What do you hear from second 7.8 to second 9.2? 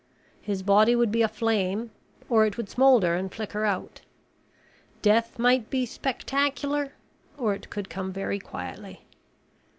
come very quietly.